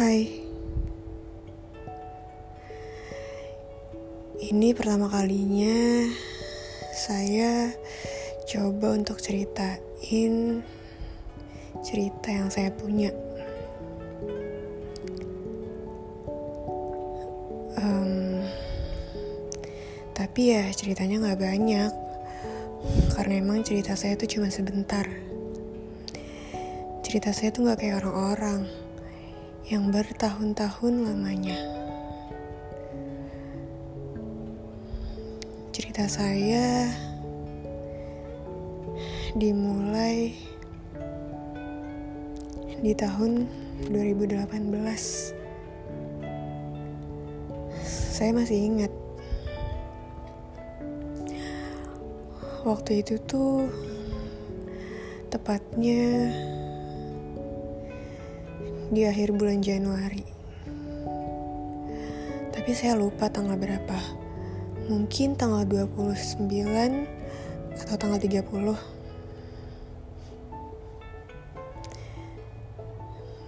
[0.00, 0.32] Hai.
[4.40, 6.08] Ini pertama kalinya
[6.96, 7.68] Saya
[8.48, 10.64] coba untuk ceritain
[11.84, 13.12] Cerita yang saya punya.
[17.76, 18.40] Um,
[20.16, 21.92] Tapi ya ceritanya gak banyak
[23.20, 25.04] Karena emang cerita saya tuh cuma sebentar.
[27.04, 28.79] Cerita saya tuh gak kayak orang-orang
[29.68, 31.58] yang bertahun-tahun lamanya.
[35.74, 36.88] Cerita saya
[39.36, 40.32] dimulai
[42.80, 43.44] di tahun
[43.92, 44.40] 2018.
[48.20, 48.92] Saya masih ingat
[52.64, 53.64] waktu itu tuh
[55.32, 56.28] tepatnya
[58.90, 60.26] di akhir bulan Januari.
[62.50, 63.98] Tapi saya lupa tanggal berapa.
[64.90, 66.50] Mungkin tanggal 29
[67.78, 68.74] atau tanggal 30.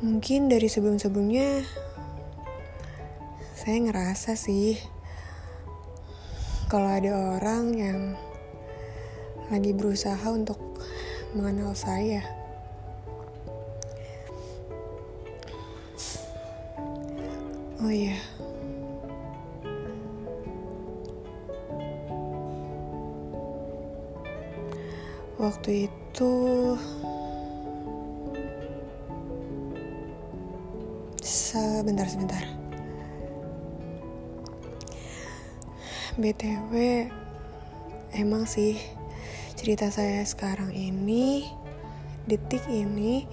[0.03, 1.67] Mungkin dari sebelum-sebelumnya
[3.59, 4.79] saya ngerasa sih
[6.71, 7.99] kalau ada orang yang
[9.51, 10.59] lagi berusaha untuk
[11.35, 12.42] mengenal saya.
[17.83, 18.15] Oh iya.
[25.35, 26.31] Waktu itu
[31.19, 32.47] sebentar sebentar.
[36.23, 37.11] BTW
[38.15, 38.79] emang sih
[39.59, 41.51] cerita saya sekarang ini
[42.31, 43.27] detik ini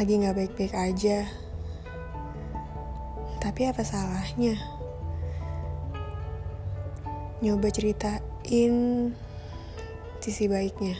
[0.00, 1.28] lagi nggak baik-baik aja
[3.50, 4.54] tapi apa salahnya?
[7.42, 8.74] Nyoba ceritain
[10.22, 10.94] sisi baiknya.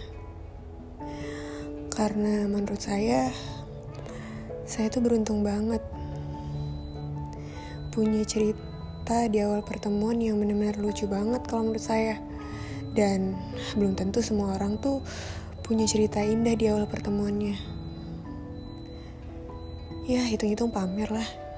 [1.94, 3.30] Karena menurut saya,
[4.66, 5.78] saya tuh beruntung banget.
[7.94, 12.18] Punya cerita di awal pertemuan yang benar-benar lucu banget kalau menurut saya.
[12.98, 13.38] Dan
[13.78, 15.06] belum tentu semua orang tuh
[15.62, 17.54] punya cerita indah di awal pertemuannya.
[20.10, 21.49] Ya, hitung-hitung pamer lah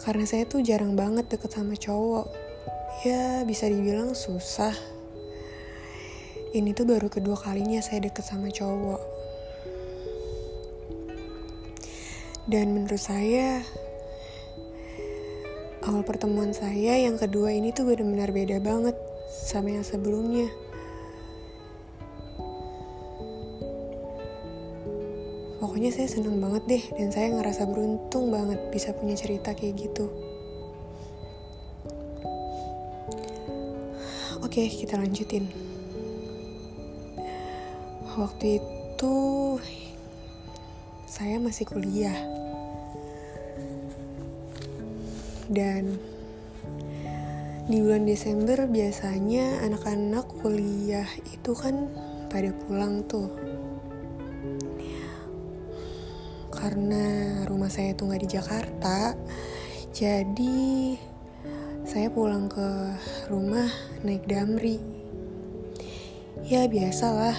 [0.00, 2.26] karena saya tuh jarang banget deket sama cowok.
[3.04, 4.72] Ya bisa dibilang susah.
[6.50, 9.00] Ini tuh baru kedua kalinya saya deket sama cowok.
[12.50, 13.62] Dan menurut saya
[15.86, 18.96] awal pertemuan saya yang kedua ini tuh benar-benar beda banget
[19.30, 20.50] sama yang sebelumnya
[25.60, 30.08] Pokoknya saya seneng banget deh dan saya ngerasa beruntung banget bisa punya cerita kayak gitu.
[34.40, 35.44] Oke, kita lanjutin.
[38.16, 39.14] Waktu itu
[41.04, 42.16] saya masih kuliah.
[45.52, 46.00] Dan
[47.68, 51.92] di bulan Desember biasanya anak-anak kuliah itu kan
[52.32, 53.28] pada pulang tuh
[56.60, 57.04] karena
[57.48, 59.16] rumah saya tuh nggak di Jakarta.
[59.96, 60.94] Jadi
[61.88, 62.68] saya pulang ke
[63.32, 63.66] rumah
[64.04, 64.76] naik damri.
[66.44, 67.34] Ya biasalah.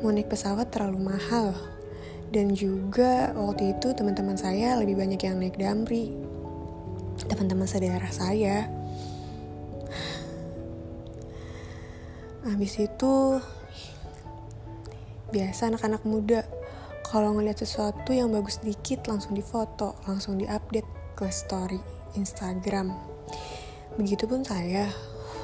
[0.00, 1.52] Mau naik pesawat terlalu mahal.
[2.30, 6.14] Dan juga waktu itu teman-teman saya lebih banyak yang naik damri.
[7.26, 8.70] Teman-teman saudara saya.
[12.46, 13.42] Habis itu
[15.34, 16.46] biasa anak-anak muda
[17.06, 21.78] kalau ngeliat sesuatu yang bagus dikit langsung difoto, langsung diupdate ke story
[22.18, 22.90] Instagram.
[23.94, 24.90] Begitupun saya,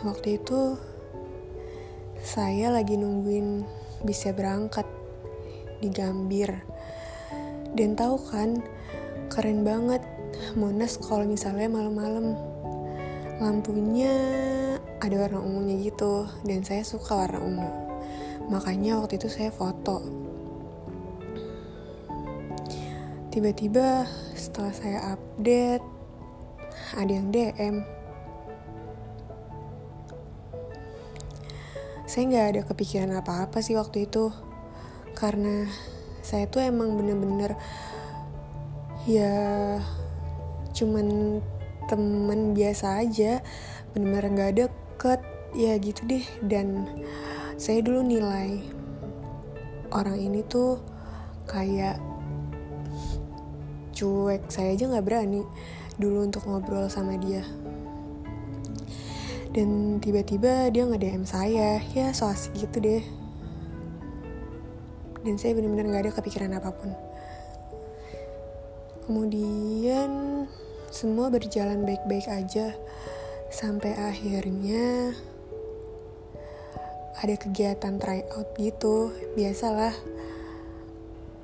[0.03, 0.75] waktu itu
[2.19, 3.63] saya lagi nungguin
[4.03, 4.83] bisa berangkat
[5.79, 6.51] di Gambir.
[7.79, 8.59] Dan tahu kan,
[9.31, 10.03] keren banget
[10.59, 12.35] Monas kalau misalnya malam-malam
[13.39, 14.11] lampunya
[14.99, 17.71] ada warna ungunya gitu dan saya suka warna ungu.
[18.51, 20.03] Makanya waktu itu saya foto
[23.33, 24.05] Tiba-tiba
[24.37, 25.81] setelah saya update,
[26.93, 27.81] ada yang DM.
[32.05, 34.29] Saya nggak ada kepikiran apa-apa sih waktu itu.
[35.17, 35.65] Karena
[36.21, 37.57] saya tuh emang bener-bener
[39.09, 39.81] ya
[40.77, 41.41] cuman
[41.89, 43.41] temen biasa aja
[43.97, 45.21] bener-bener nggak deket
[45.57, 46.85] ya gitu deh dan
[47.57, 48.61] saya dulu nilai
[49.91, 50.79] orang ini tuh
[51.51, 52.12] kayak
[54.03, 54.51] cuek.
[54.51, 55.47] Saya aja nggak berani
[55.95, 57.47] dulu untuk ngobrol sama dia.
[59.55, 61.79] Dan tiba-tiba dia nge DM saya.
[61.95, 63.05] Ya so asik gitu deh.
[65.23, 66.91] Dan saya benar-benar nggak ada kepikiran apa pun.
[69.07, 70.11] Kemudian
[70.91, 72.75] semua berjalan baik-baik aja.
[73.53, 75.15] Sampai akhirnya
[77.23, 79.15] ada kegiatan tryout gitu.
[79.39, 79.95] Biasalah.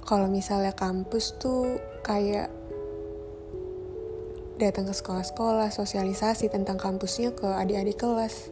[0.09, 2.49] Kalau misalnya kampus tuh kayak
[4.59, 8.51] datang ke sekolah-sekolah, sosialisasi tentang kampusnya ke adik-adik kelas.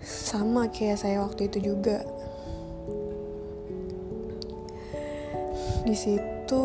[0.00, 2.02] Sama kayak saya waktu itu juga.
[5.84, 6.64] Di situ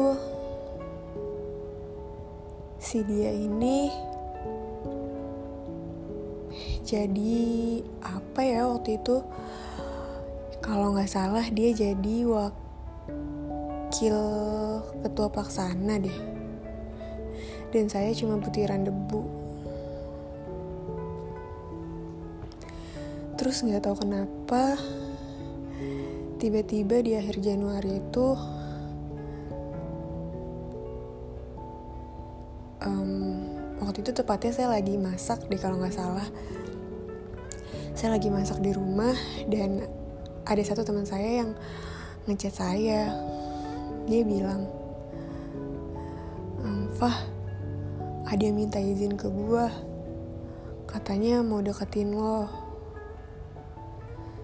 [2.84, 3.88] si dia ini
[6.84, 9.24] jadi apa ya waktu itu
[10.60, 12.28] kalau nggak salah dia jadi
[13.94, 14.18] wakil
[15.06, 16.18] ketua pelaksana deh.
[17.70, 19.22] Dan saya cuma butiran debu.
[23.38, 24.82] Terus nggak tahu kenapa
[26.42, 28.34] tiba-tiba di akhir Januari itu
[32.82, 33.46] um,
[33.78, 36.26] waktu itu tepatnya saya lagi masak deh kalau nggak salah.
[37.94, 39.14] Saya lagi masak di rumah
[39.54, 39.86] dan
[40.50, 41.54] ada satu teman saya yang
[42.26, 43.33] ngechat saya
[44.08, 44.84] dia bilang
[46.94, 47.26] Fah
[48.30, 49.66] ada yang minta izin ke gue
[50.86, 52.46] katanya mau deketin lo.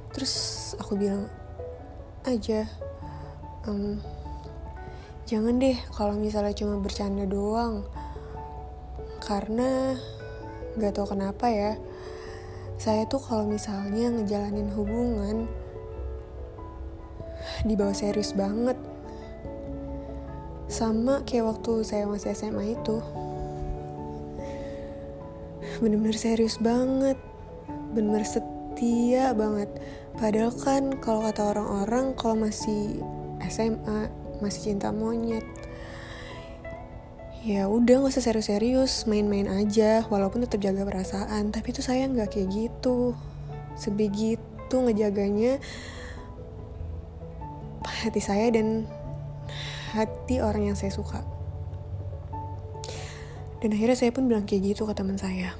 [0.09, 0.33] Terus
[0.81, 1.29] aku bilang
[2.25, 2.65] aja
[3.69, 4.01] um,
[5.29, 7.85] jangan deh kalau misalnya cuma bercanda doang.
[9.21, 9.93] Karena
[10.73, 11.71] nggak tahu kenapa ya
[12.81, 15.45] saya tuh kalau misalnya ngejalanin hubungan
[17.61, 18.88] dibawa serius banget
[20.69, 23.01] sama kayak waktu saya masih SMA itu.
[25.81, 27.17] Bener-bener serius banget.
[27.97, 29.67] Bener-bener setia banget.
[30.15, 33.01] Padahal kan kalau kata orang-orang kalau masih
[33.49, 35.43] SMA masih cinta monyet
[37.39, 41.55] ya udah nggak usah serius-serius main-main aja walaupun tetap jaga perasaan.
[41.55, 43.15] Tapi itu saya nggak kayak gitu.
[43.79, 45.63] Sebegitu ngejaganya
[47.87, 48.87] hati saya dan
[49.89, 51.25] hati orang yang saya suka.
[53.59, 55.51] Dan akhirnya saya pun bilang kayak gitu ke teman saya.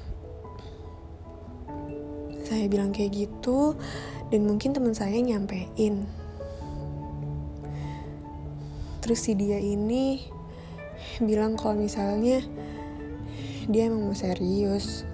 [2.46, 3.76] Saya bilang kayak gitu
[4.32, 6.08] dan mungkin teman saya nyampein.
[9.04, 10.24] Terus si dia ini
[11.20, 12.40] bilang kalau misalnya
[13.68, 15.04] dia emang mau serius.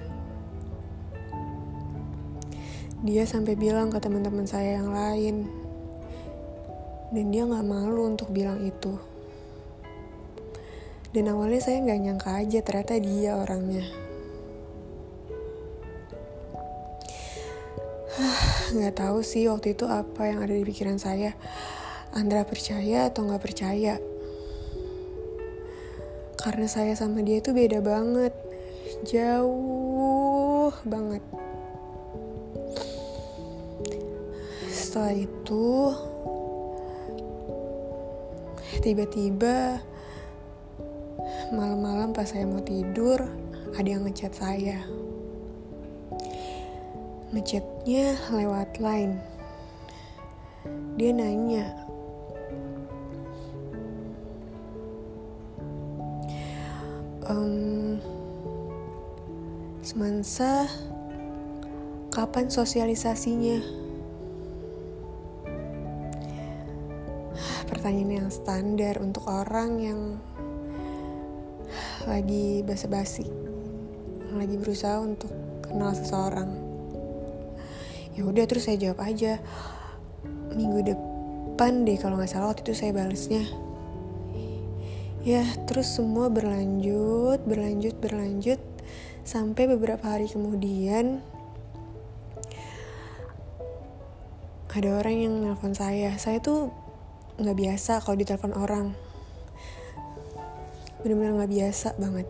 [3.02, 5.65] Dia sampai bilang ke teman-teman saya yang lain
[7.16, 8.92] dan dia nggak malu untuk bilang itu.
[11.16, 13.88] Dan awalnya saya nggak nyangka aja ternyata dia orangnya.
[18.76, 21.32] Nggak tahu sih waktu itu apa yang ada di pikiran saya.
[22.12, 23.96] Andra percaya atau nggak percaya?
[26.36, 28.36] Karena saya sama dia itu beda banget.
[29.08, 31.24] Jauh banget.
[34.68, 35.64] Setelah itu
[38.86, 39.82] tiba-tiba
[41.50, 43.18] malam-malam pas saya mau tidur
[43.74, 44.78] ada yang ngechat saya.
[47.34, 49.18] Ngechatnya lewat line.
[50.94, 51.66] Dia nanya
[57.26, 57.98] um,
[59.82, 60.70] semansa
[62.14, 63.85] kapan sosialisasinya
[67.86, 70.18] pertanyaan yang standar untuk orang yang
[72.02, 73.30] lagi basa-basi
[74.34, 75.30] lagi berusaha untuk
[75.62, 76.50] kenal seseorang.
[78.18, 79.38] Ya udah terus saya jawab aja
[80.50, 83.46] minggu depan deh kalau nggak salah waktu itu saya balesnya
[85.22, 88.58] ya terus semua berlanjut berlanjut berlanjut
[89.22, 91.22] sampai beberapa hari kemudian
[94.76, 96.12] ada orang yang nelfon saya.
[96.20, 96.68] Saya tuh
[97.36, 98.86] nggak biasa kalau ditelepon orang.
[101.04, 102.26] Bener-bener nggak biasa banget.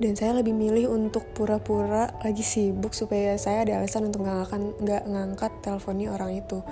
[0.00, 4.62] Dan saya lebih milih untuk pura-pura lagi sibuk supaya saya ada alasan untuk nggak akan
[4.80, 6.64] nggak ngangkat teleponnya orang itu.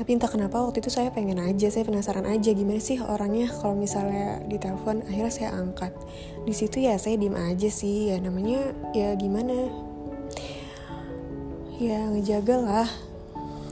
[0.00, 3.76] Tapi entah kenapa waktu itu saya pengen aja saya penasaran aja gimana sih orangnya kalau
[3.76, 5.92] misalnya ditelepon akhirnya saya angkat.
[6.46, 9.68] Di situ ya saya diem aja sih ya namanya ya gimana?
[11.76, 12.88] Ya ngejaga lah.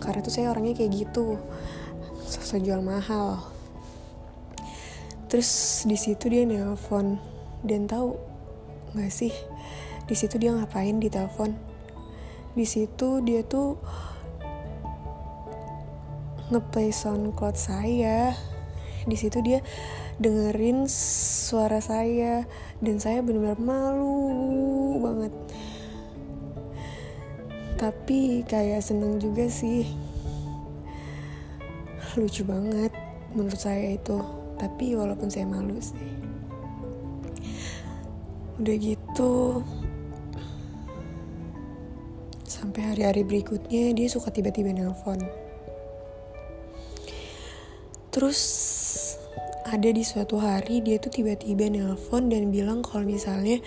[0.05, 1.41] Karena tuh saya orangnya kayak gitu
[2.29, 3.41] sosok jual mahal.
[5.33, 7.17] Terus di situ dia nelpon
[7.65, 8.17] dan tahu
[8.93, 9.33] nggak sih
[10.09, 11.53] di situ dia ngapain di telepon?
[12.57, 13.77] Di situ dia tuh
[16.49, 18.33] ngeplay soundcloud saya.
[19.05, 19.61] Di situ dia
[20.17, 22.49] dengerin suara saya.
[22.81, 25.35] Dan saya benar-benar malu banget.
[27.77, 30.08] Tapi kayak seneng juga sih
[32.17, 32.95] lucu banget
[33.37, 34.17] menurut saya itu.
[34.57, 35.99] Tapi walaupun saya malu sih.
[38.59, 39.63] Udah gitu
[42.49, 45.19] sampai hari-hari berikutnya dia suka tiba-tiba nelpon.
[48.11, 48.41] Terus
[49.63, 53.63] ada di suatu hari dia tuh tiba-tiba nelpon dan bilang kalau misalnya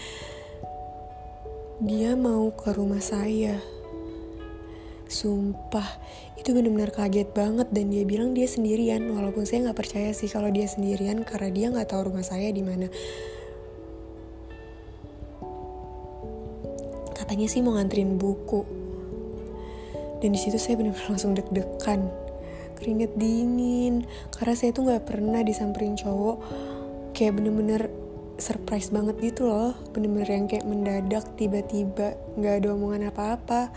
[1.79, 3.57] dia mau ke rumah saya
[5.11, 5.99] Sumpah,
[6.39, 9.11] itu benar-benar kaget banget dan dia bilang dia sendirian.
[9.11, 12.63] Walaupun saya nggak percaya sih kalau dia sendirian karena dia nggak tahu rumah saya di
[12.63, 12.87] mana.
[17.11, 18.63] Katanya sih mau nganterin buku.
[20.23, 22.07] Dan di situ saya benar-benar langsung deg-degan,
[22.79, 24.07] keringet dingin.
[24.31, 26.39] Karena saya tuh nggak pernah disamperin cowok
[27.11, 27.91] kayak bener-bener
[28.41, 33.69] surprise banget gitu loh bener-bener yang kayak mendadak tiba-tiba nggak ada omongan apa-apa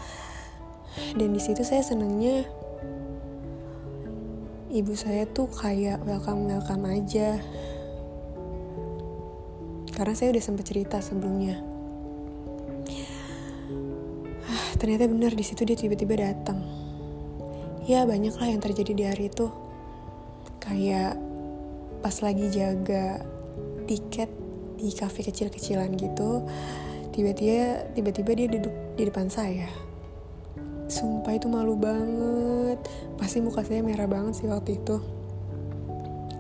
[1.15, 2.47] dan di situ saya senangnya
[4.75, 7.39] ibu saya tuh kayak welcome welcome aja.
[9.95, 11.63] Karena saya udah sempat cerita sebelumnya.
[14.51, 16.59] Ah, ternyata benar di situ dia tiba-tiba datang.
[17.87, 19.47] Ya banyak lah yang terjadi di hari itu.
[20.59, 21.15] Kayak
[22.03, 23.23] pas lagi jaga
[23.87, 24.29] tiket
[24.77, 26.45] di kafe kecil-kecilan gitu
[27.17, 29.71] tiba-tiba tiba-tiba dia duduk di depan saya
[30.95, 32.79] Sumpah itu malu banget.
[33.19, 35.03] Pasti muka saya merah banget sih waktu itu.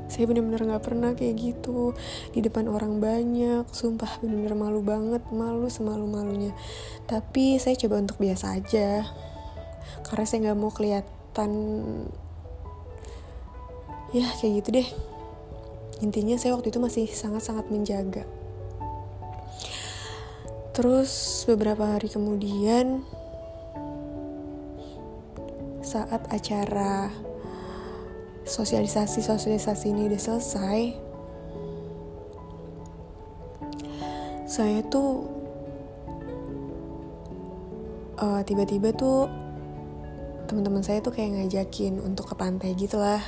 [0.06, 1.90] Saya bener-bener gak pernah kayak gitu.
[2.30, 3.66] Di depan orang banyak.
[3.74, 5.26] Sumpah bener-bener malu banget.
[5.34, 6.54] Malu semalu-malunya.
[7.10, 9.02] Tapi saya coba untuk biasa aja.
[10.06, 11.50] Karena saya gak mau kelihatan
[14.14, 14.88] Ya kayak gitu deh.
[15.98, 18.22] Intinya saya waktu itu masih sangat-sangat menjaga.
[20.70, 23.02] Terus beberapa hari kemudian
[25.94, 27.06] saat acara
[28.42, 30.80] sosialisasi-sosialisasi ini udah selesai,
[34.50, 35.22] saya tuh
[38.18, 39.30] uh, tiba-tiba tuh
[40.50, 43.22] teman-teman saya tuh kayak ngajakin untuk ke pantai gitu lah.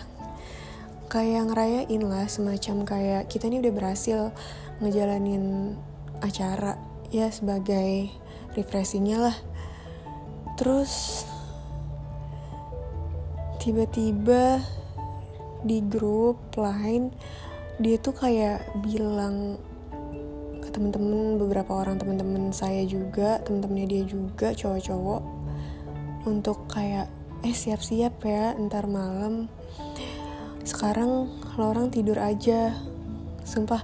[1.06, 4.35] Kayak ngerayain lah semacam kayak kita ini udah berhasil
[4.82, 5.78] ngejalanin
[6.18, 6.82] acara
[7.14, 8.11] ya sebagai
[8.58, 9.37] refreshingnya lah.
[10.58, 11.23] Terus
[13.66, 14.62] tiba-tiba
[15.66, 17.11] di grup lain
[17.82, 19.58] dia tuh kayak bilang
[20.62, 25.23] ke temen-temen beberapa orang temen-temen saya juga temen-temennya dia juga cowok-cowok
[26.30, 27.11] untuk kayak
[27.42, 29.50] eh siap-siap ya ntar malam.
[30.62, 31.26] Sekarang
[31.58, 32.70] lo orang tidur aja.
[33.42, 33.82] Sumpah.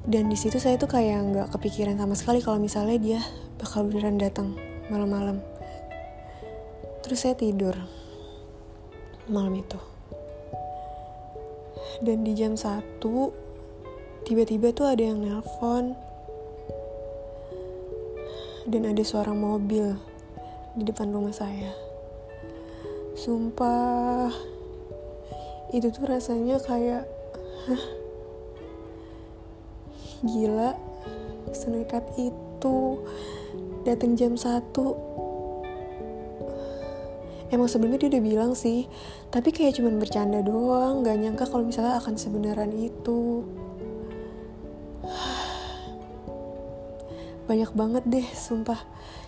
[0.00, 3.20] Dan di situ saya tuh kayak nggak kepikiran sama sekali kalau misalnya dia
[3.60, 4.56] bakal beneran datang
[4.88, 5.44] malam-malam.
[7.04, 7.99] Terus saya tidur
[9.30, 9.78] malam itu.
[12.02, 13.00] Dan di jam 1
[14.26, 15.96] tiba-tiba tuh ada yang nelpon
[18.68, 19.96] dan ada suara mobil
[20.76, 21.72] di depan rumah saya.
[23.18, 24.32] Sumpah,
[25.74, 27.04] itu tuh rasanya kayak,
[27.66, 27.84] hah,
[30.24, 30.78] gila,
[31.50, 32.76] senekat itu
[33.82, 34.72] datang jam 1
[37.50, 38.86] emang sebelumnya dia udah bilang sih
[39.28, 43.42] tapi kayak cuman bercanda doang gak nyangka kalau misalnya akan sebenaran itu.
[47.50, 48.78] Banyak banget deh sumpah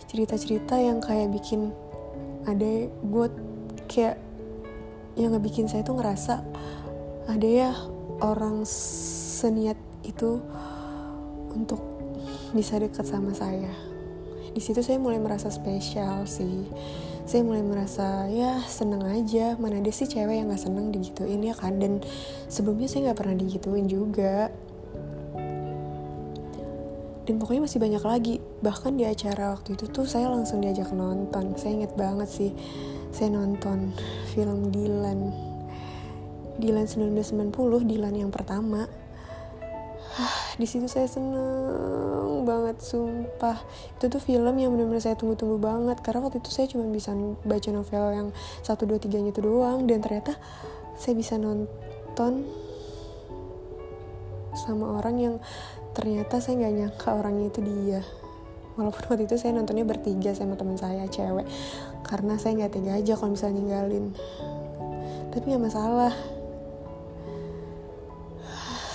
[0.07, 1.75] cerita-cerita yang kayak bikin
[2.47, 3.27] ada gue
[3.91, 4.19] kayak
[5.19, 6.41] yang ngebikin saya tuh ngerasa
[7.29, 7.71] ada ya
[8.23, 9.77] orang seniat
[10.07, 10.39] itu
[11.53, 11.83] untuk
[12.55, 13.73] bisa dekat sama saya.
[14.53, 16.69] Di situ saya mulai merasa spesial sih
[17.23, 19.55] saya mulai merasa ya seneng aja.
[19.57, 21.79] Mana ada sih cewek yang gak seneng digituin ya kan?
[21.79, 22.03] Dan
[22.51, 24.51] sebelumnya saya nggak pernah digituin juga.
[27.23, 28.35] Dan pokoknya masih banyak lagi.
[28.67, 31.55] Bahkan di acara waktu itu tuh saya langsung diajak nonton.
[31.55, 32.51] Saya inget banget sih
[33.15, 33.95] saya nonton
[34.35, 35.31] film Dilan.
[36.59, 38.91] Dilan 1990 Dilan yang pertama
[40.61, 43.59] di situ saya seneng banget sumpah.
[43.99, 47.15] Itu tuh film yang benar-benar saya tunggu-tunggu banget karena waktu itu saya cuma bisa
[47.47, 48.29] baca novel yang
[48.61, 50.37] satu dua tiganya itu doang dan ternyata
[50.99, 52.45] saya bisa nonton
[54.53, 55.35] sama orang yang
[55.97, 58.03] ternyata saya nggak nyangka orangnya itu dia.
[58.73, 61.45] Walaupun waktu itu saya nontonnya bertiga sama teman saya cewek
[62.09, 64.07] karena saya nggak tega aja kalau misalnya ninggalin.
[65.33, 66.13] Tapi nggak masalah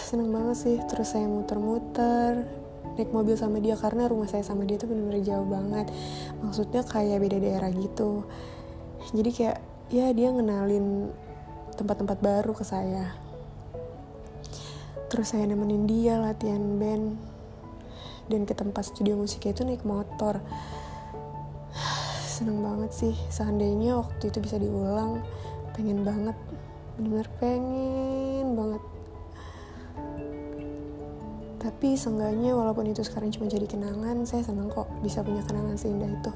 [0.08, 0.78] seneng banget sih.
[0.88, 2.48] Terus saya muter-muter
[2.96, 5.92] naik mobil sama dia karena rumah saya sama dia tuh bener-bener jauh banget.
[6.40, 8.24] Maksudnya kayak beda daerah gitu.
[9.12, 9.58] Jadi kayak
[9.92, 11.12] ya dia ngenalin
[11.76, 13.12] tempat-tempat baru ke saya.
[15.12, 17.20] Terus saya nemenin dia latihan band.
[18.28, 20.40] Dan ke tempat studio musiknya itu naik motor.
[22.40, 23.16] Seneng banget sih.
[23.28, 25.20] Seandainya waktu itu bisa diulang
[25.76, 26.36] pengen banget.
[26.98, 28.84] Bener-bener pengen banget
[31.58, 36.10] tapi seenggaknya walaupun itu sekarang cuma jadi kenangan saya senang kok bisa punya kenangan seindah
[36.10, 36.32] itu